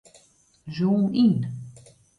Zoom 0.75 1.03
yn. 1.23 1.37